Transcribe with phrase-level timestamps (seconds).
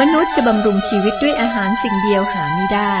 [0.00, 2.96] มนุษย์จะบำรุงชีวิตด้วยอาหารสิ่งเดียวหาไม่ได้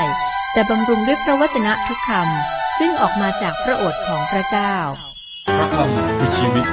[0.52, 4.74] แต่บำรุงด้วยพระวจนะทุกคำซึ่งออกมาจากพระโอษฐ์ของพระเจ้า
[5.56, 6.64] พระคำคือชีวิต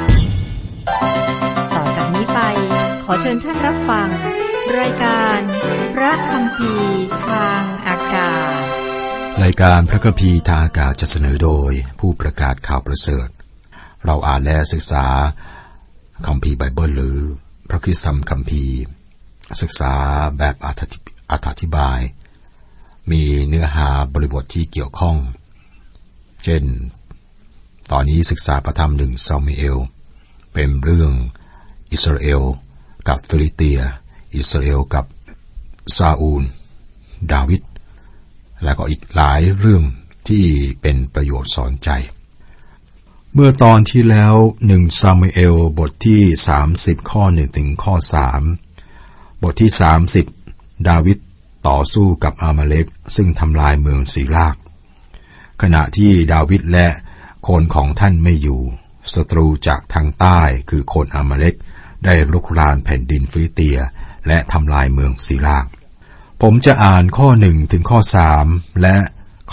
[1.76, 2.40] ต่อจากนี้ไป
[3.04, 4.08] ขอเชิญท่านรับฟัง
[4.80, 5.40] รายการ
[5.96, 6.72] พระคำพี
[7.28, 8.62] ทางอากาศ
[9.44, 13.28] รายการพระคัมภีร์ทางอากาศจะเสนอโดยผู้ประกาศข่าวประเสริฐ
[14.06, 15.06] เราอ่านและศึกษา
[16.28, 17.20] คัมภีร์ไบเบิลหรือ
[17.70, 18.78] พระคริสตธรรมคัมภีร์
[19.62, 19.94] ศึกษา
[20.38, 22.00] แบบอธิบาย
[23.12, 25.18] มีเนื้อหาบริบทที่เกี่ยวข้อง
[26.44, 26.64] เช่น
[27.92, 29.78] ตอนนี้ศึกษาพระธรรมหนึ่งซามูเอล
[30.54, 31.12] เป็นเรื่อง
[31.92, 32.42] อิสราเอล
[33.08, 33.80] กับฟิลิเตีย
[34.36, 35.06] อิสราเอลกับ
[35.98, 36.44] ซาอูล
[37.32, 37.62] ดาวิด
[38.64, 39.84] และก็อีกหลายเรื่อง
[40.28, 40.46] ที่
[40.82, 41.90] เป็นประโยชน์สอนใจ
[43.34, 44.36] เมื่อตอนที่แล้ว
[44.68, 48.42] หนึ่งซามูเอลบทที่สามสิบข้อหนึ่งถึงข้อสาม
[49.44, 50.26] บทที่สามสิบ
[50.90, 51.18] ดาวิด
[51.68, 54.56] ต่อสู้กับอามาเลกซึ่งทำลายเมืองศิกลาก
[55.62, 56.88] ขณะที่ดาวิดและ
[57.48, 58.62] คนของท่านไม่อยู่
[59.14, 61.56] ศัตรูจากทางใต้คือคนอามาเลก
[62.06, 63.78] ได้ลุกรานแผ่นดินฟิลิเตีย
[64.28, 65.66] และทำลายเมืองศิกลาก
[66.42, 68.46] ผมจะอ่านข้อหนึ่งถึงข้อสาม
[68.82, 68.96] และ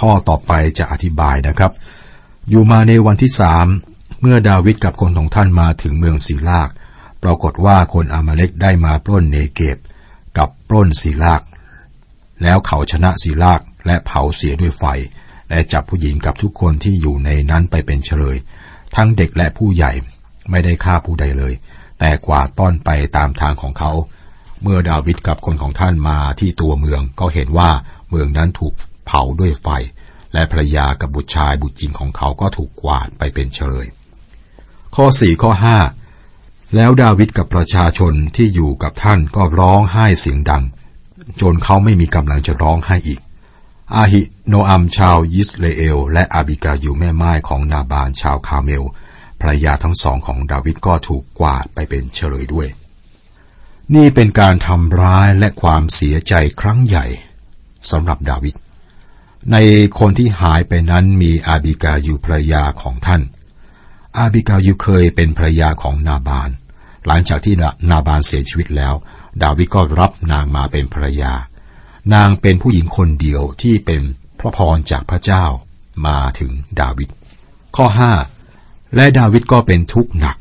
[0.00, 1.72] ข้อต่อไปจะอธิบายนะครับ
[2.48, 3.66] อยู่มาในวันที่สาม
[4.20, 6.70] เมื่อดาวิดกับคนของท่านมาถึงเมืองสีลาก
[7.22, 9.78] ปรากฏว่าคนอามาเลกได้มาปล้นเนเกบ
[10.38, 11.42] กับปล้นสีลาก
[12.42, 14.84] แล้วเขาชนะสีลากและเผาเสียด้วยไฟ
[15.50, 18.36] และจับผู้หญิงกับทุกคนที่อยู่ในนั้นไปเป็นเฉลย
[18.96, 19.92] ทั้งเด็กและผู้ใหญ่
[20.50, 21.52] ไม่ได้ฆ่าผู้ใดเลย
[22.00, 23.92] แต่กว่าต้อนไปตามทางของเขา
[24.62, 27.70] เมื่อดาวิดกับคนของท่านมาที่ตัวเมืองก็เห็นว่า
[28.10, 28.74] เมืองนั้นถูก
[29.06, 29.68] เผาด้วยไฟ
[30.32, 33.86] และภรรยากับบุตรชายบุตรหญิงของเขาก็ถูกกวาดไปเป็นเฉลย
[34.94, 35.76] ข้อสี่ข้อห้า
[36.74, 40.64] แล้วดาวิดกับประชาชนที่อยู่กับท่านก็ร้องไห้เสียงดัง
[41.40, 43.20] จนเขาไม่มีกำลังจะร้องไห้อีก
[43.94, 48.84] อาหิโนอัมชาวยิสเลเอล และอาบิกาอยู่แม่ไม้ของนาบานชาวคาเมล
[49.40, 52.68] ภรรยาทั้งสองของดาวิดก็ถูกกวาดไปเป็นเฉลยด้วย
[53.94, 57.06] นี่เป็นการทำร้ายและความเสียใจครั้งใหญ่
[57.90, 58.54] สำหรับดาวิด
[59.52, 59.56] ใน
[59.98, 63.22] คนที่หายไปนั้นมีอาบิกาอยู่ภรรยาของท่าน
[64.18, 66.50] อาบิกาอยู่เคยเป็นภรรยาของนาบาน
[67.06, 67.54] หลังจากที่
[67.90, 68.94] นาบานเสียชีวิตแล้ว
[69.42, 71.32] ดาวิดก็รับนางมาเป็นภรรยา
[72.14, 74.02] นางเป็นผู้หญิงคนเดียวที่เป็น
[74.38, 75.44] พระพรจากพระเจ้า
[76.06, 76.50] มาถึง
[76.80, 77.08] ดาวิด
[77.76, 78.12] ข้อห้า
[78.96, 80.36] และดาวิดก็เป็นทุกข์หนัก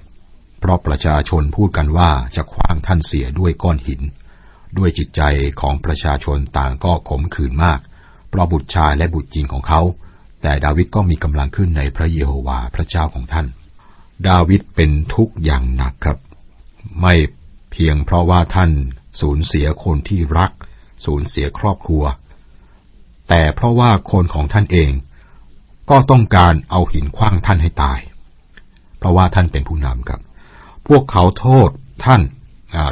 [0.59, 4.02] เพราะประชาชนพูดกันว่าจะคว้างท่านเสียด้วยก้อนหิน
[4.78, 5.22] ด้วยจิตใจ
[5.62, 7.80] ของประชาชนต่างก็ขมขื่นมาก
[8.30, 9.81] เพราะบุตรชายและบุตรหญิงของเขา
[10.41, 13.47] แต่ดาวิดก็มีกำลังขึ้นในพระเยโฮวาห์พระเจ้าของท่าน
[14.28, 16.18] ดาวิดเป็นทุกข์อย่างหนักครับ
[17.01, 17.13] ไม่
[17.72, 18.72] เพียงเพราะว่าท่าน
[19.22, 20.51] สูญเสียคนที่รัก
[21.06, 22.03] สูญเสียครอบครัว
[23.29, 24.91] แต่เพราะว่าคนของท่านเอง
[25.90, 28.00] ก็ต้องการเอาหินคว้างท่านให้ตาย
[28.97, 30.22] เพราะว่าท่านเป็นผู้นำครับ
[30.88, 31.69] พวกเขาโทษ
[32.06, 32.22] ท่าน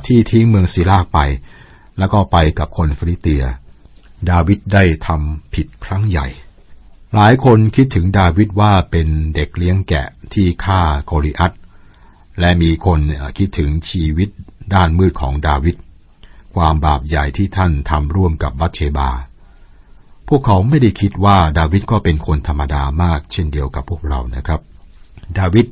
[0.08, 1.20] ที่ทิ้งเมืองศิลาไป
[2.00, 3.44] แล้วก็ไปกับคนฟิลิเตีย
[4.30, 6.28] ดาวิดได้ทำผิดครั้งใหญ่
[7.14, 11.52] หลายคนคิดถึงดาวิดว่าเป็นเด็กเลี้ยงแกะที่ฆ่าโกลิอัต
[12.40, 13.00] และมีคน
[13.38, 14.30] คิดถึงชีวิต
[14.74, 15.76] ด้านมืดของดาวิด
[16.56, 19.10] ความบาปใหญ่ที่ท่านทำร่วมกับบัตเชบา
[20.28, 24.62] พวกเขาไม่ได้คิดว่าดาวิดก็เป็นคนธรรมดามากเช่นเดียวกับพวกเรานะครับ
[25.38, 25.66] ดาวิด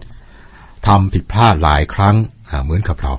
[0.87, 2.15] ทำผิดพลาดหลายครั้ง
[2.63, 3.13] เหมือนกับเรา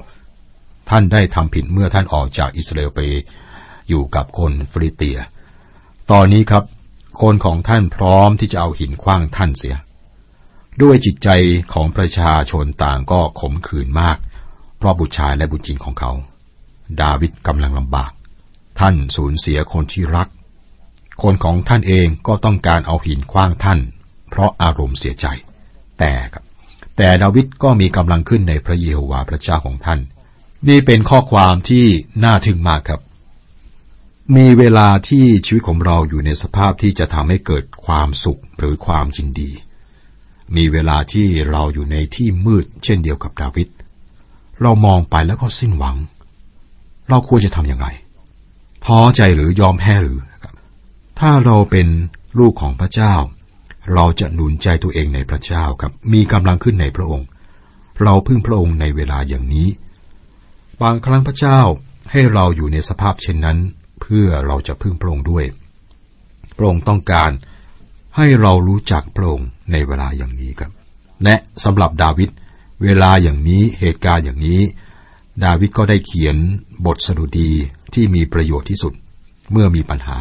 [0.90, 3.00] ท่านได้ทำผิดเมื่อท่านออกจากอิสราเอลไป
[3.88, 5.18] อยู่กับคนฟิลิเตีย
[6.10, 6.64] ตอนนี้ครับ
[7.22, 9.74] คนของท่านพร้อมที่จะเอาหินคว้างท่านเสีย
[10.82, 11.28] ด้วยจิตใจ
[11.72, 14.18] ของประชาชนต่างก็ขมขื่นมาก
[14.78, 16.12] เพราะบุตรชายและบุตรหญิงของเขา
[17.02, 18.12] ดาวิดกำลังลำบาก
[18.80, 20.28] ท่านสูญเสียคนที่รัก
[21.22, 23.78] คนของท่านเองก็ต้องการเอาหินคว้างท่าน
[24.30, 25.26] เพราะอารมณ์เสียใจ
[25.98, 26.44] แต่ครับ
[26.96, 30.00] แต่ดาวิดก็มีกำลังขึ้นในพระเยโฮวาห์พระเจ้าของท่าน
[30.68, 31.86] นี่เป็นข้อความที่
[32.24, 33.00] น่าทึ่งมากครับ
[34.36, 39.50] มีเวลาที่ชีวิตของเราอยู่ในสภาพที่จะทำให้เกิดความสุขหรือความยินดี
[40.56, 43.68] มีเวลาที่เราอยู่ในที่มืด เช่นเดียวกับดาวิด
[44.62, 45.96] เรามองไปแล้วก็สิ้นหวัง
[47.08, 47.88] เราควรจะทำอย่างไร
[48.84, 50.18] ท้อใจหรือยอมแพ้หรือ
[51.18, 51.86] ถ้าเราเป็น
[52.38, 53.14] ลูกของพระเจ้า
[53.94, 57.26] เราจะหนุนใจตัวเองในพระเจ้าครับ มีกำลังขึ้นในพระองค์
[58.02, 59.68] เราพึ่งพระองค์ในเวลาอย่างนี้
[60.82, 61.60] บางครั้งพระเจ้า
[62.10, 63.58] ให้เราอยู่ในสภาพเช่นนั้น
[64.00, 65.44] เพื่อเราจะพึ่งพระองค์ด้วย
[66.56, 67.30] พระองค์ต้องการ
[68.16, 70.72] ให้เรารู้จักพระองค์ในเวลาอย่างนี้ครับ
[71.24, 72.30] และสำหรับดาวิด
[72.82, 74.60] เวลาอย่างนี้เหตุการณ์อย่างนี้
[75.44, 76.36] ดาวิดก็ได้เขียน
[76.86, 77.50] บทสดุดี
[77.94, 78.92] ที่มีประโยชน์ที่สุด
[79.52, 80.18] เมื่อมีปัญหา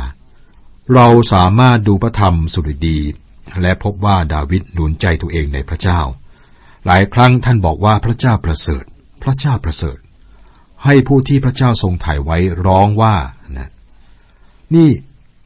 [0.93, 2.99] เราสามารถดูพระธรรมสุดี
[3.61, 5.99] และพบว่าดาวิดหนุนใจตัวเองในพระเจ้า
[6.85, 8.83] หลายครั้งท่านบอกว่าพระเจ้าประเสริฐ
[9.23, 9.97] พระเจ้าประเสริฐ
[10.83, 13.15] ให้ผู้ที่พระเจ้าทรงถ่ายไว้ร้องว่า
[13.57, 13.69] นะ
[14.75, 14.89] นี่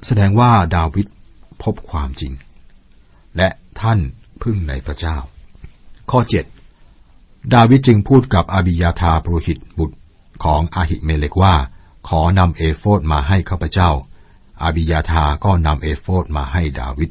[0.05, 1.07] แสดงว่าดาวิด
[1.63, 2.33] พบความจริง
[3.37, 3.49] และ
[3.81, 3.99] ท่าน
[4.41, 5.17] พึ่งในพระเจ้า
[6.11, 9.97] ข้อ 7 ดาวิดจึงพูดกับอาบิยาธาปรหิตบุตร
[10.43, 11.55] ของอาหิเมเลกว่า
[12.07, 13.89] ขอนำเอโฟดมาให้ข้าพเจ้า
[14.61, 17.09] อาบิยาธาก็นำเอโฟดมาให้ดาวิด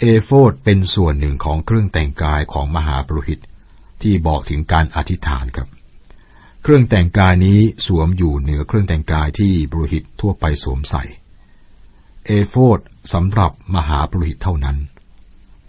[0.00, 3.40] เอโฟดเป็นส่วนหนึ่งของเครื่องแต่งกายของมหาปรหิต
[4.02, 5.68] ที่บอกถึงการอธิษฐานครับ
[6.62, 11.04] เครื่องแต่งกายนี้สวมอยู่เหนือเครื่องแต่งกายที่ปรหิตทั่วไปสวมใส่
[12.26, 12.78] เอโฟด
[13.12, 14.78] สำหรับมหาปรหิตเท่านั้น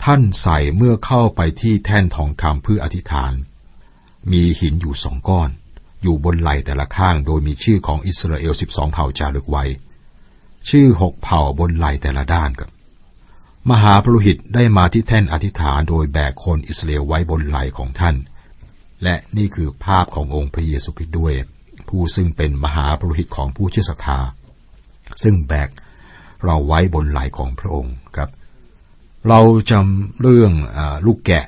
[0.04, 3.34] ท่านใส่เมื่อเข้าไปที่แท่นทองคำเพื่ออธิษฐาน
[4.32, 5.50] มีหินอยู่สองก้อน
[6.02, 9.66] อยู่บนไหล่แต่ละข้างโดยมีชื่อของอิสราเอลสิบสองเผ่าจารึกไว้
[10.70, 12.70] ชื่อหกเผ่าบนไหล่แต่ละด้านกับ
[13.72, 18.16] มหาปรุหิตได้มาที่แท่นอธิษฐานโดยแบกคนอิสราเอลไว้บนไหล่ของท่าน
[19.04, 21.34] และนี่คือภาพขององค์พระเยซูคริสต์ด้วย
[21.90, 24.20] ผู้ซึ่งเป็นมหาปรุหิตของผู้เชื่อศรัทธา
[25.24, 25.70] ซึ่งแบก
[26.46, 28.30] เราไว้บนไหล่ของพระองค์ครับ
[29.30, 29.40] เรา
[29.72, 31.46] จำเรื่องอลูกแกะ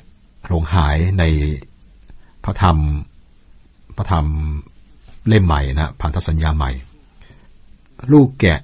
[0.48, 1.24] หลงหายใน
[2.44, 2.78] พระธรรม
[3.96, 4.26] พระธรรม
[5.28, 6.70] เล่มใหม่นะพันธสัญญาใหม่
[8.12, 8.60] ลูกแกะ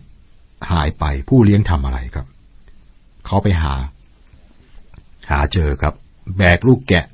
[0.71, 2.27] หายไปผู้เลี้ยงทำอะไรครับ
[3.27, 3.75] เขาไปหา
[5.31, 5.95] หาเจอครับ
[6.37, 7.07] แบกลูกแกะ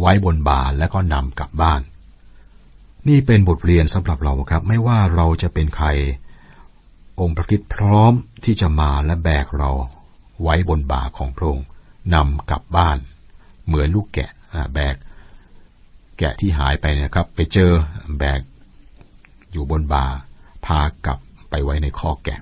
[0.00, 1.80] ไว้บนบาลแล้วก็นำกลับบ้าน
[3.08, 5.86] นี่เป็นบทเรียนสำหรับเราครับ ไม่ว่าเราจะเป็นใคร
[7.20, 8.12] องค์พระคิดพร้อม
[8.44, 9.70] ที่จะมาและแบกเรา
[10.42, 11.66] ไว้บนบ่าของพระองค์
[12.14, 12.98] นำกลับบ้าน
[13.66, 14.30] เหมือนลูกแกะ
[14.74, 14.96] แบก
[16.18, 17.70] แกะที่หายไปนะครับ ไปเจอ
[18.18, 18.40] แบก
[19.52, 20.06] อยู่บนบา
[20.66, 21.18] พากลับ
[21.50, 22.40] ไปไว้ในข้อแกะ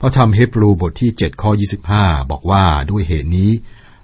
[0.00, 1.50] พระธรรมเฮบรูบทที่7ข้อ
[1.92, 3.50] 25 บอกว่าด้วยเหตุนี้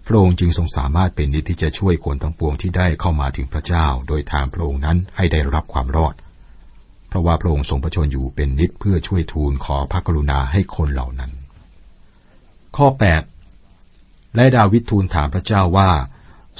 [0.06, 6.14] พระองค์จึงทรงสามารถเป็นนิที่จะช่วยคนทั้งปวงที่ได้เข้ามาถึงพระเจ้า โดยทางพระองค์นั้นให้ได้รับความรอด
[7.12, 11.32] เพราะว่าพระองค์ทรงพระชนอยู่เป็นนิดเพื่อช่วยทูลขอพระกรุณาให้คนเหล่านั้น
[12.76, 12.86] ข้อ
[13.62, 15.90] 8 และดาวิดทูลถามพระเจ้าว่า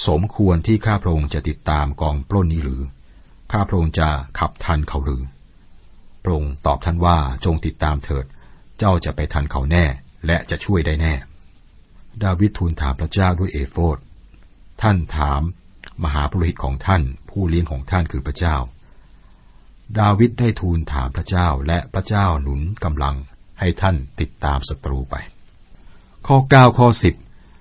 [0.09, 2.83] สมควรที่ข้าพระองค์จะติดตามกองปล้นนี้หรือ
[3.53, 4.09] ข้าพระองค์จะ
[4.39, 5.23] ขับทันเขาหรือ
[6.23, 8.25] พระองค์ตอบท่านว่าจงติดตามเถิด
[8.79, 9.85] เจ้าจะไปทันเขาแน่
[10.27, 11.15] และจะช่วยได้แน่
[12.23, 13.99] ดาวิดทูลถามพระเจ้าด้วยเอโฟด
[14.83, 15.43] ท่านถาม
[16.05, 18.57] มหาปรหิตของท่าน ผู้เลี้ยงของท่านคือพระเจ้า
[20.01, 23.17] ดาวิดได้ทูลถามพระเจ้าและพระเจ้าหนุนกำลัง
[23.61, 25.15] ให้ท่านติดตามศัตรูไป
[26.27, 26.89] ข้อ 9 ข้อ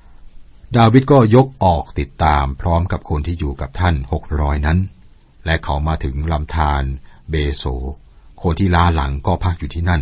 [0.01, 4.79] 10 ดาวิดก็ยกออกติดตามพร้อมกับคนที่อยู่กับท่านหกร้อยนั้น
[5.45, 6.83] และเขามาถึงลำธาร
[7.29, 7.65] เบโซ
[8.41, 10.01] คนที่ลาหลังก็พักอยู่ที่นั่น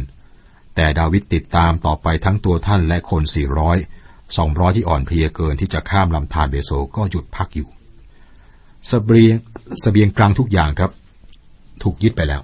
[0.76, 3.78] แต่ดาวิดติดตามต่อไปทั้งตัวท่านและคนสี่ร้อย
[4.38, 7.70] สองร้อยที่อ่อนเพลียเกินที่จะข้ามลำธารเบโซก็หยุดพักอยู่
[8.90, 9.36] สเบียง
[9.84, 10.92] สเบียงกลางทุกอย่างครับ
[11.84, 12.42] ถูกยึดไปแล้ว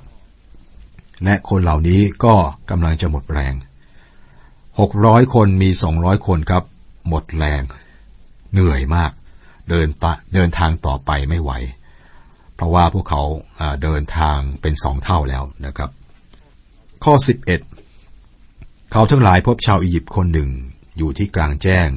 [1.24, 2.36] และคนเหล่านี้ก็
[2.70, 3.54] กำลังจะหมดแรง
[4.80, 6.64] หกร้อยคนมีสองร้อยคนครับ
[7.10, 7.62] หมดแรง
[8.54, 9.12] เหนื่อยมาก
[9.70, 11.52] เดินตเดินทางต่อไปไม่ไหว
[12.56, 13.24] เพราะว่าพวกเขา
[13.84, 15.90] เดินทางเป็นสองเท่าแล้วนะครับ
[17.04, 20.50] ข้อ 11 เขาทั้งหลายพบชาวอียิปต์คนหนึ่ง
[20.98, 21.88] อยู่ที่กลางแจ้ง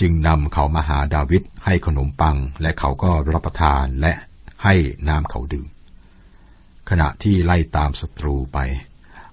[0.00, 4.12] จึงนำเขามาหาดาวิดให้ขนมปัง และเขาก็รับประทานและ
[4.64, 4.74] ให้
[5.08, 5.66] น้ำเขาดื่ม
[6.90, 8.58] ขณะที่ไล่ตามศัตรูไป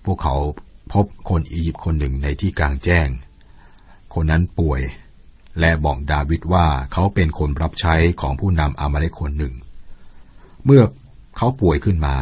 [0.05, 0.35] พวกเขา
[0.93, 3.07] พบคนอียิปต์คนหนึ่งในที่กลางแจ้ง
[4.13, 4.81] คนนั้นป่วย
[5.59, 9.53] และบอกดาวิดว่าเขาเป็นคนรับใช้ของผู้นำอามาเลกคนหนึ่ง
[10.65, 10.83] เมื่อ
[11.37, 12.15] เขาป่วยขึ้นมา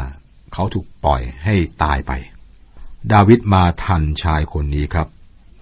[0.53, 2.11] เขาถูกปล่อยให้ตายไป
[3.13, 5.07] ดาวิดมาทันชายคนนี้ครับ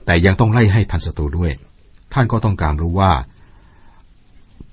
[0.06, 1.52] แต่ยังต้องไล่ให้ทันศัตรูด้วย
[2.14, 3.12] ท่านก็ต้องการรู้ว่า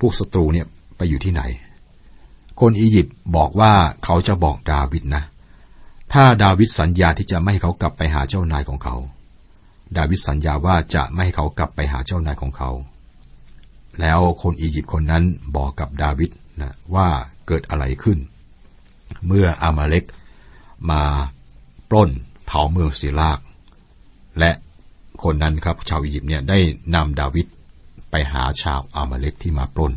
[0.00, 1.42] พวกศัตรูเนี่ยไปอยู่ที่ไหน
[2.60, 3.72] คนอียิปต์บอกว่า
[4.04, 5.22] เขาจะบอกดาวิดนะ
[6.12, 8.96] ถ้าดาวิดสัญญาที่จะไม่ให้เขากลับไปหาเจ้านายของเขา
[9.96, 12.70] ดาวิดสัญญาว่าจะไม่ให้เขากลับไปหาเจ้านายของเขา
[14.00, 15.24] แล้วคนอียิปต์คนนั้น
[15.56, 17.08] บอกกับดาวิดนะว่า
[17.46, 18.18] เกิดอะไรขึ้น
[19.26, 20.04] เมื่ออามาเล็ก
[20.90, 21.02] มา
[21.90, 22.10] ปล้น
[22.46, 23.38] เผาเมืองศิลาก
[24.38, 24.52] และ
[25.22, 26.58] คนนั้นครับชาวอียิปต์เนี่ยได้
[26.94, 27.46] นำดาวิด
[28.10, 29.92] ไปหาชาวอามาเล็กที่มาปล้น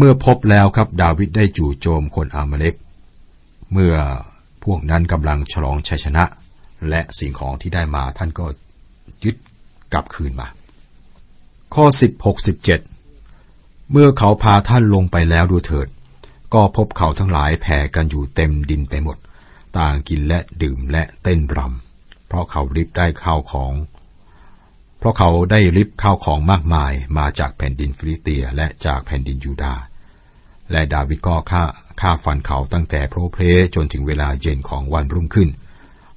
[0.00, 2.74] เมื่อพบแล้วครับดาวิดได้จู่โจมคนอามาเล็ก
[3.72, 3.94] เมื่อ
[4.64, 6.24] พวกนั้นกำลังฉลองชัยชนะ
[6.88, 8.46] และสิ่งของที่ได้มาท่านก็
[9.24, 9.36] ยึด
[9.92, 10.48] กลับคืนมา
[11.74, 11.84] ข้อ
[12.22, 12.46] 16
[13.08, 15.88] 17 เมื่อเขาพาท่านลงไปแล้วดูเถิด
[16.54, 19.16] ก็พบเขาทั้งหลายแผ่กันอยู่เต็มดินไปหมด
[19.78, 23.72] ต่างกินและดื่มและเต้นรำเพราะเขาริบได้ข้าวของ
[24.98, 29.82] เพราะเขาได้ริบข้าวของมากมายมาจากแผ่นดินฟิลิเตียและจากแผ่นดินยูดาห์
[30.72, 31.62] และดาวิดก็ฆ่า
[32.00, 33.42] ฆ่าฟันเขาตั้งแต่โพรเพล
[33.74, 35.48] จนถึงเวลาเย็นของวันรุ่งขึ้น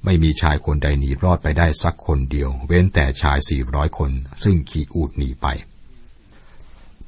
[0.04, 4.10] ไม่มีชายคนใดหนีรอดไปได้สักคนเดียว เว้นแต่ชายสี่ร้อยคน
[4.42, 5.46] ซึ่งขี่อูดหนีไป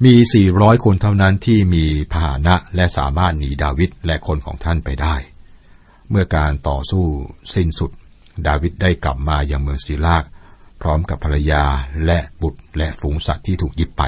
[0.05, 5.17] มีสี่ร้อยคนเท่านั้นที่มีพาหนะและสามารถหนีดาวิดและคนของท่านไปได้
[6.11, 7.05] เมื่อการต่อสู้
[7.55, 7.91] สิ้นสุด
[8.47, 10.25] ดาวิดได้กลับมาอยังเมืองซีลาก
[10.85, 11.65] พร้อมกับภรรยา
[12.07, 14.03] และบุตรและฝูงสัตว์ที่ถูกยึดไป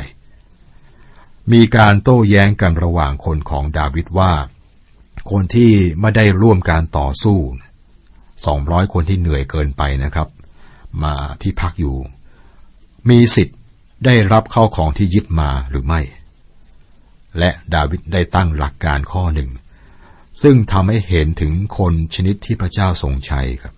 [1.53, 4.33] มีการโต้แย้งกันระหว่างคนของดาวิดว่า
[5.31, 7.39] คนที่ไม่ได้ร่วมการต่อสู้
[8.47, 10.29] สองร้อยคนที่เหนื่อยเกินไปนะครับ
[11.03, 11.97] มาที่พักอยู่
[13.09, 13.59] มีสิทธิ์
[14.05, 16.01] ได้รับเข้าของที่ยึดมาหรือไม่
[17.39, 19.51] และดาวิดได้ตั้งหลักการข้อหนึ่ง
[20.43, 23.75] ซึ่งทำให้เห็นถึงคนชนิดที่พระเจ้าทรงใช้ครับ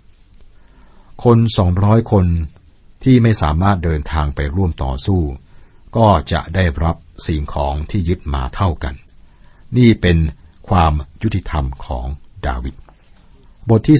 [1.24, 2.26] คนสองร้อยคน
[3.04, 5.22] ที่ไม่สามารถเดินทางไปร่วมต่อสู้
[5.96, 8.94] ก็จะได้รับสิ่งของที่ยึดมาเท่ากัน
[9.76, 10.18] นี่เป็น
[10.68, 12.06] ความยุติธรรมของ
[12.46, 12.74] ดาวิด
[13.68, 13.98] บทที่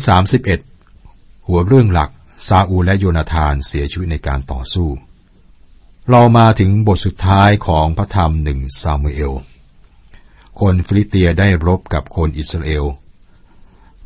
[0.73, 2.11] 31 หัวเรื่องหลัก
[2.49, 4.89] ซาอูและโยนาธานเสียชีวิตในการต่อสู้
[6.11, 9.33] เรามาถึงบทสุดท้ายของพระธรรมหนึ่งซามูเอล
[10.61, 12.85] คนฟิลิเตียได้รบกับคนอิสราเอล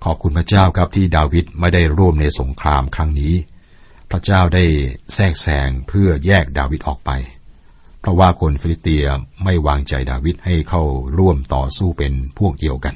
[0.05, 3.35] ขอบคุณพระเจ้าครับที่ดาวิดไม่ได้ร่วมในสงครามครั้งนี้
[4.13, 4.65] พระเจ้าได้
[5.15, 7.11] แทรกแซงเพื่อแยกดาวิดออกไป
[8.01, 9.07] เพราะว่าคนฟิลิเตีย
[9.45, 10.83] ไม่วางใจดาวิดให้เข้า
[11.19, 12.95] ร่วมต่อสู้เป็นพวกเดียวกัน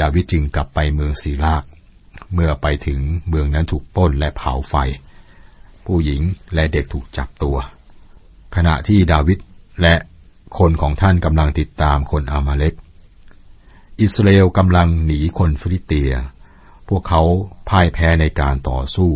[0.00, 1.64] ดาวิดจึงกลับไปเมืองซีลาก
[2.34, 4.74] เมื่อไปถึงเมืองนั้นถูกป้นและเผาไฟ
[5.86, 6.20] ผู้หญิง
[6.54, 7.56] และเด็กถูกจับตัว
[8.56, 9.38] ขณะที่ดาวิด
[9.82, 9.94] และ
[10.58, 12.74] คนของท่านกำลังติดตามคนอามาเล็ก
[14.00, 16.12] อิสราเอลกำลังหนีคนฟิลิเตีย
[16.88, 17.22] พวกเขา
[17.68, 19.12] พ่ายแพ้ในการต่อสู้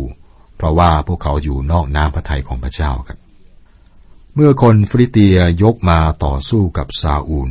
[0.57, 3.19] เพราะว่าพวกเขาอยู่นอกน้ำพระทัยของพระเจ้าครับ
[4.35, 7.49] เมื่อคนฟริเตียยกมาต่อสู้กับซาอูล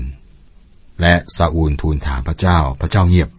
[1.00, 3.30] และซาอูลทูลถามพระเจ้า พระเจ้าเงียบ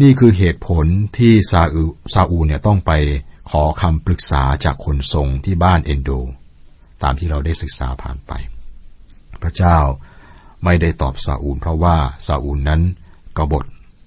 [0.00, 0.86] นี่คือเหตุผล
[1.18, 1.82] ที่ซาอู
[2.14, 2.92] ซาอูลเนี่ยต้องไป
[3.50, 6.10] ขอคำปรึกษาจากคนทรงที่บ้านเอนโด
[7.02, 8.32] ตามที่เราได้ศึกษาผ่านไป
[9.42, 9.78] พระเจ้า
[10.64, 12.80] ไม่ได้ตอบซาอูล เพราะว่าซาอูลนั้น
[13.36, 13.64] กบฏ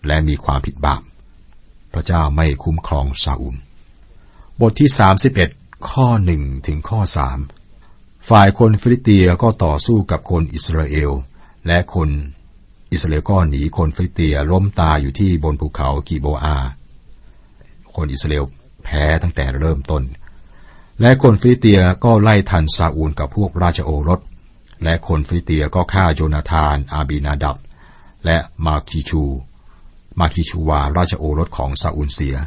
[0.07, 1.01] และมีความผิดบาป
[1.93, 3.55] พระเจ้าไม่คุ้มครองซาอูล
[4.61, 4.89] บทที่
[5.37, 7.39] 31 ข้อหนึ่งถึงข้อสาม
[8.29, 11.11] ฝ่ายคนฟิลิเตียก็ต่อสู้กับคนอิสราเอล
[11.67, 12.09] และคน
[12.91, 16.57] อิสราเอลก็หนีคนฟิลิเตียล้มตายอยู่ที่บนภูเขากิลโบอา
[17.95, 18.45] คนอิสราเอล
[18.83, 20.03] แพ้ตั้งแต่เริ่มต้น
[21.01, 24.19] และคนฟิลิเตียก็ไล่ทันซาอูลกับพวกราชโอรส
[24.83, 27.57] และคนฟิลิเตียก็ฆ่าโจนาธาน อาบีนาดับ
[28.25, 29.23] และมัลคีชู
[30.19, 32.37] มัลคีชูวาราชโอรสของซาอูลเสีย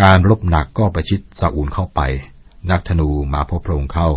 [0.00, 2.00] การรบหนักก็ประชิดซาอูลเข้าไป
[2.70, 4.10] นักธนูมาพบพระองค์เข้าพ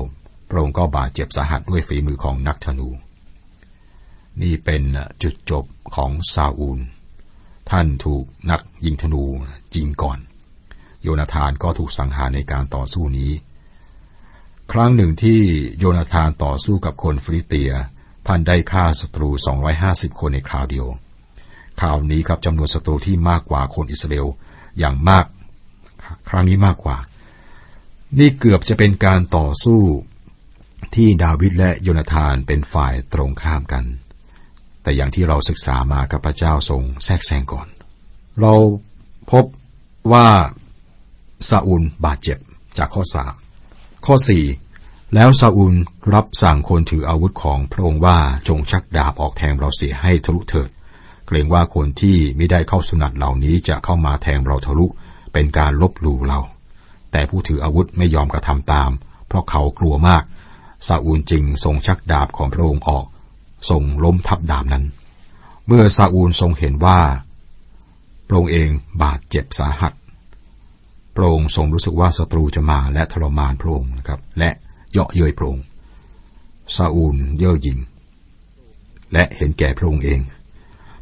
[0.53, 2.89] ระองค์ก็บาดเจ็บสาหัสด้วยฝีมือของนักธนู
[4.41, 4.83] นี่เป็น
[5.23, 5.65] จุดจบ
[5.95, 6.79] ของซาอูล
[7.71, 9.23] ท่านถูกนักยิงธนู
[9.75, 10.19] ยิงก่อน
[11.01, 13.31] โยนาธานก็ถูกสังหารในการต่อสู้นี้
[14.71, 15.39] ครั้งหนึ่งที่
[15.77, 17.71] โยนาธานต่อสู้กับคนฟริเตีย
[18.27, 19.29] ท่านได้ฆ่าศัตรู
[19.75, 20.87] 250 คนในคราวเดียว
[21.79, 24.27] คราวนี้ครับจำนวนศัตรูที่มากกว่าคนอิสราเอล
[24.79, 25.25] อย่างมาก
[26.33, 26.97] รั้งนี้มากกว่า
[28.19, 29.81] นี่เกือบจะเป็นการต่อสู้
[30.95, 33.83] ที่ดาวิดและโยนาธานเป็นฝ่ายตรงข้ามกัน
[34.83, 37.67] แต่อย่างที่เราศึกษามากับพระเจ้าทรงแทรกแซงก่อน
[38.41, 38.53] เรา
[39.31, 39.45] พบ
[40.11, 40.27] ว่า
[41.49, 42.37] ซาอูลบาดเจ็บ
[42.77, 43.33] จากข้อสาม
[44.05, 44.43] ข้อสี่
[45.15, 45.75] แล้วซาอูล
[46.13, 50.69] รับสั่งคนถืออาวุธของพระองค์ว่าจงชักดาบออกแทงเราเสียให้ทะลุเถิด
[51.27, 54.85] เกรงว่าคนที่ไม่ได้เข้าสุนัตเหล่านี้จะเข้ามาแทงเราทะลุ
[55.33, 56.39] เป็นการลบหลู่เรา
[57.11, 58.91] แต่ผู้ถืออาวุธไม่ยอมกระทำตาม
[59.27, 60.23] เพราะเขากลัวมาก
[60.87, 63.05] ซาอูลจึงทรงชักดาบของพระองค์ออก
[63.69, 64.85] ทรงล้มทับดาบนั้น
[65.67, 66.99] เมื่อซาอูลทรงเห็นว่า
[68.27, 68.69] พระองค์เอง
[69.01, 69.93] บาดเจ็บสาหัส
[71.15, 74.49] พระองค์ทรงรู้สึกว่าศัตรูจะมาและทรมานพระองค์นะครับ และ
[74.91, 75.63] เยาะเย้ยพระองค์
[76.75, 77.79] ซาอูลเย่อหยิ่ง
[79.13, 80.19] และเห็นแก่พระองค์เอง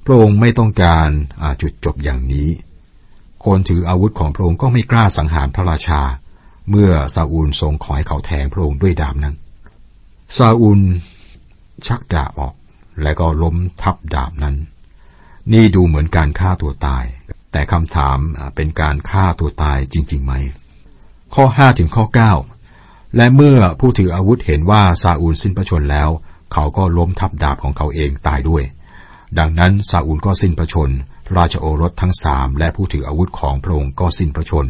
[0.06, 1.10] พระองค์ไม่ต้องการ
[1.62, 2.50] จุดจบอย่างนี้
[3.46, 6.02] คนถืออาวุธของพระองค์ก็ไม่กล้าสังหารพระราชา
[6.70, 9.36] เมื่อซาอูลทรงขอให้เขาแทงพระองค์ด้วยดาบนั้น
[10.38, 10.82] ซาอุล
[11.88, 12.56] ชักดาบออก
[13.02, 14.56] และก็ล้มทับดาบนั้น
[15.54, 17.04] นี่ดูเหมือนการฆ่าตัวตาย
[17.52, 18.18] แต่คำถาม
[18.56, 20.34] เป็นการฆ่าตัวตายจริง ๆ ไหม
[21.36, 22.34] ข้อห้าถึงข้อเก้า
[23.16, 26.10] และเมื่อผู้ถืออาวุธเห็นว่าซาอูลสิ้นพระชนแล้ว
[26.54, 28.64] เขาก็ล้มทับดาบของเขาเองตายด้วย
[29.40, 30.90] ดังนั้นซาอูลก็สิ้นพระชน
[31.38, 34.66] ราชโอรสทั้งสามและผู้ถืออาวุธของพระองค์ก็สิ้นพระชน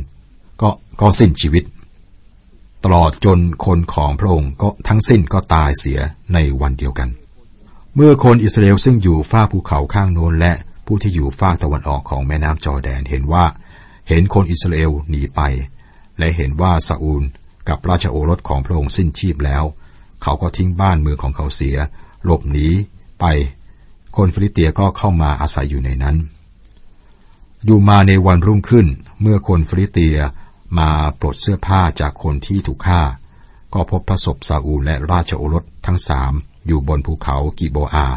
[0.61, 0.69] ก็
[1.01, 1.63] ก็สิ้นชีวิต
[2.83, 5.99] ตลอดจนคนของพระองค์ก็ทั้งสิ้นก็ตายเสีย
[6.33, 7.09] ในวันเดียวกัน
[7.95, 10.53] เมื่อคนอิสราเอลซึ่งอยู่ฝ้าภูเขาข้างโน้นและ
[10.85, 13.45] ผู้ที่อยู่ฝ้าตะวันออกของแม่น้ำจอแดนเห็นว่า
[14.09, 15.41] เห็นคนอิสราเอลหนีไป
[16.17, 17.23] และเห็นว่าซาอูล
[17.69, 19.63] กับราชโอรสของพระองค์สิ้นชีพแล้ว
[20.23, 21.77] เขาก็ทิ้งบ้านเมืองของเขาเสีย
[22.25, 22.67] หลบหนี
[23.19, 23.25] ไป
[24.15, 26.15] คนฟิลิเตียก็เข้ามาอาศัยอยู่ในนั้น
[27.65, 28.87] อยู่มาในวันรุ่งขึ้น
[29.21, 30.17] เมื่อคนฟิลิเตีย
[30.79, 30.89] มา
[31.19, 33.01] ปลดเสื้อผ้าจากคนที่ถูกฆ่า
[33.73, 36.33] ก็พบพระศพซาอูลและราชโอรสทั้งสาม
[36.67, 38.07] อยู่บนภูเขากิลโบอา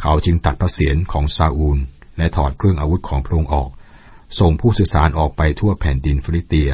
[0.00, 1.78] เขาจึงตัดพระเศียรของซาอูล
[2.16, 3.70] และถอดเครื่องอาวุธของพระองค์ออก
[4.38, 6.70] ส่งผู้สื่อสารออกไปทั่วแผ่นดินฟิลิเตีย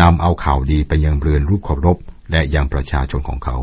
[0.00, 1.98] นำเอาข่าวดีไปยังเรือนรูปเคารพ
[2.30, 3.56] และยังประชาชนของเขา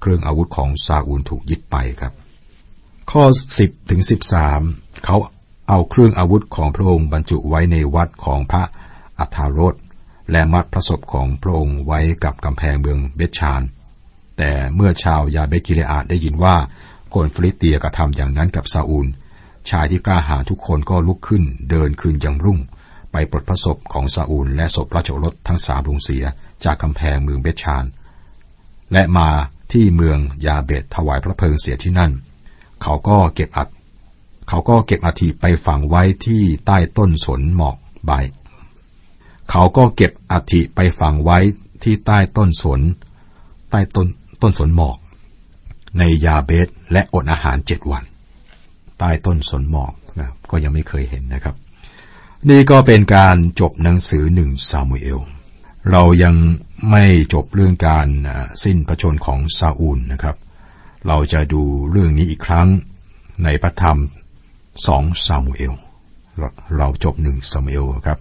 [0.00, 2.12] เครื่องอาวุธของซาอูลถูกยึดไปครับ
[3.10, 3.22] ข้อ
[3.56, 4.00] 10ถึง
[4.52, 5.16] 13 เขา
[5.68, 8.62] เอาเครื่องอาวุธของพระองค์บรรจุไว้ในวัดของพระ
[9.18, 9.74] อัธารส
[10.30, 13.62] และมัดพระศพของพระองค์ไว้กับกำแพงเมืองเบชชาน
[14.38, 16.56] แต่เมื่อชาวยาเบกิเลอาดได้ยินว่า
[17.14, 19.06] คนฟลิเตียกระทำอย่างนั้นกับซาอูล
[19.70, 22.58] ชายที่กล้าหาญทุกคนก็ลุกขึ้นเดินคืนยังรุ่ง
[23.12, 26.24] ไปปลดพระศพของซาอูล และศพราชโอรสทั้งสามลงเสีย
[26.64, 27.84] จากกำแพงเมืองเบชชาน
[28.92, 29.28] และมา
[29.72, 32.12] ที่เมืองยาเบตถวายพระเพลิงเสียที่นั่น
[32.82, 33.68] เขาก็เก็บอัด
[34.48, 37.76] เขาก็เก็บอาทิไปฝังไว้ที่ใต้ต้นสนหมอก
[38.06, 38.12] ใบ
[39.50, 41.38] เขาก็เก็บอัฐิไปฝังไว้
[41.82, 42.80] ที่ใต้ต้นสน
[43.70, 44.06] ใต้ต้น
[44.42, 44.98] ต้นสนหมอก
[45.98, 48.04] ในยาเบตและอดอาหารเจ็ดวัน
[48.98, 51.54] ใต้ต้นสนหมอกนะก็ยังไม่เคยเห็นนะครับ
[52.48, 55.20] นี่ก็เป็นการจบหนังสือหนึ่งซามูเอล
[55.90, 56.34] เรายัง
[56.90, 58.08] ไม่จบเรื่องการ
[58.64, 60.36] สิ้นพระชนของซาอูลนะครับ
[61.06, 62.68] เราจะดูเรื่องนี้อีกครั้ง
[63.44, 63.98] ในพระธรรม
[64.86, 65.74] สองซามูเอล
[66.76, 68.18] เราจบหนึ่งซามูเอลครับ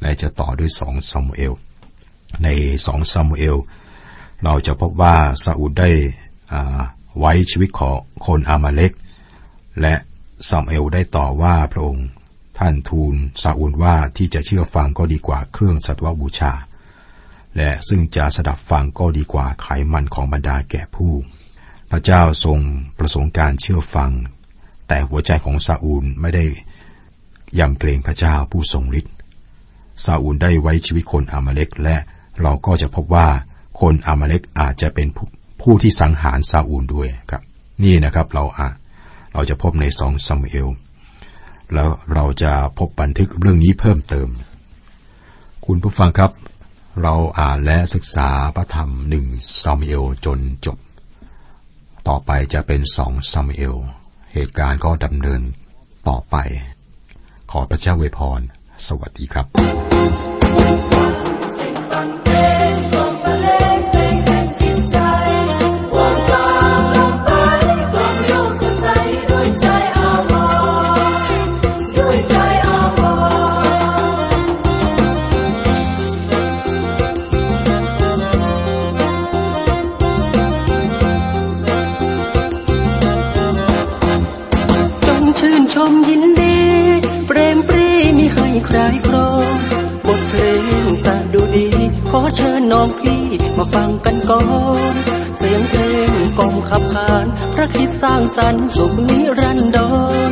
[0.00, 1.52] และจะต่อด้วยสองซามูเอล
[2.42, 2.48] ใน
[2.86, 3.56] สองซามูเอล
[4.44, 5.90] เราจะพบว่าซาอูลได้
[7.18, 7.96] ไว้ชีวิตของ
[8.26, 8.92] คนอามาเล็ก
[9.80, 9.94] และ
[10.48, 12.06] ซามูเอลได้ต่อว่าพระองค์
[12.58, 16.52] ท่านทูลซาอูลว่าที่จะเชื่อฟังก็ดีกว่าเครื่องสัตวบูชา
[17.56, 21.12] และซึ่งจะสดับฟังก็ดีกว่าไขมันของบรรดาแก่ผู้
[21.90, 22.58] พระเจ้าทรง
[22.98, 24.10] ประสงค์การเชื่อฟัง
[24.92, 26.44] แต่หัวใจของซาอูลไม่ได้
[27.58, 29.14] ยำเกรงพระเจ้าผู้ทรงฤทธิ์
[30.04, 31.96] ซาอูลได้ไว้ชีวิตคนอามาเล็กและ
[32.42, 33.28] เราก็จะพบว่า
[33.80, 35.08] คนอามาเล็กอาจจะเป็น
[35.62, 37.42] ผู้ที่สังหารซาอูลด้วยครับ
[37.82, 38.68] นี่นะครับเราอะ
[39.32, 40.68] เราจะพบในสองซามูเอล
[41.74, 44.28] แล้วเราจะพบบันทึกเรื่องนี้เพิ่มเติม
[45.66, 46.30] คุณผู้ฟังครับ
[47.02, 49.26] เราอ่านและศึกษาพระธรรมหนึ่ง
[49.62, 50.78] ซามูเอลจนจบ
[52.08, 53.76] ต่อไปจะเป็นสองซามูเอล
[54.32, 55.40] เหตุการณ์ก็ดำเนิน
[56.08, 56.36] ต่อไป
[57.50, 58.40] ขอพระเจ้าเวพร
[58.86, 60.91] สวัสดีครับ
[93.58, 94.42] มาฟังกันก่อ
[94.92, 94.94] น
[95.36, 99.78] เสียงเพลงกองขับขานพระคิดสร้างสรรค์สุขนิรันด
[100.28, 100.30] ร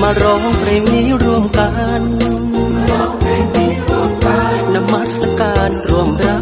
[0.00, 1.68] มาร้องเพลงนี้รวมกั
[2.00, 2.02] น
[4.74, 6.38] นมัสการรวมรั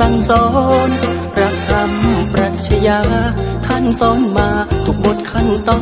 [0.00, 0.44] สั่งสอ
[0.88, 0.90] น
[1.34, 1.90] พระธรรม
[2.32, 3.00] ปรัชญา
[3.66, 4.48] ท่านสอนมา
[4.84, 5.78] ทุกบทขั้นตอ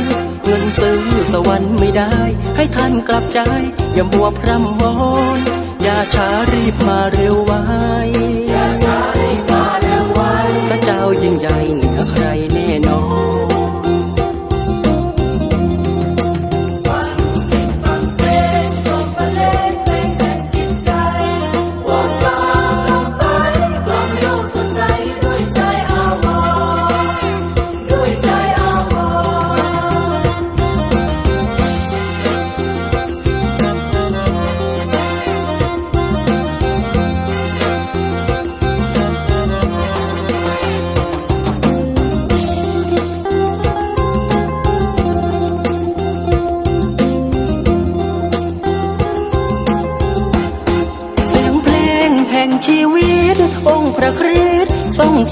[0.00, 0.02] น
[0.44, 1.00] เงินซื้อ
[1.32, 2.14] สวรรค์ไม่ได้
[2.56, 3.40] ให้ท่านกลับใจ
[3.94, 4.94] อย่ามัวพร่ำวอ
[5.38, 5.40] น
[5.82, 7.52] อย่าช้ารีบมาเร็วไว
[8.50, 10.20] อย่าช้ารีบมาเร็วไว
[10.68, 12.24] พระเจ้ายิ่งใหญ่เหนือใคร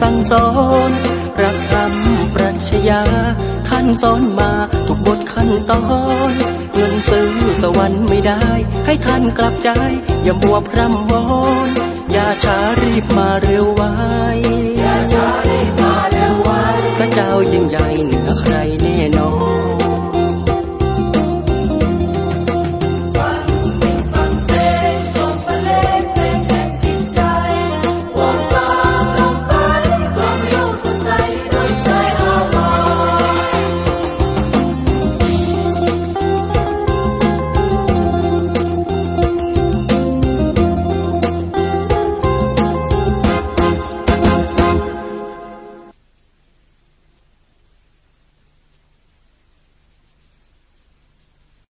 [0.07, 0.49] สั่งสอ
[0.89, 0.91] น
[1.43, 1.93] รักธรรม
[2.35, 3.03] ปรัชญา
[3.69, 4.51] ท่านสอนมา
[4.87, 5.83] ทุกบทขั้นตอ
[6.31, 6.33] น
[6.75, 7.31] เงินซื้อ
[7.63, 8.47] สวรรค์ไม่ได้
[8.87, 9.71] ให้ท่านกลับใจ
[10.25, 11.25] อย่ามัวพร่ำวอ
[11.67, 11.69] น
[12.13, 13.83] อย่าช้ารีบมาเร็วไว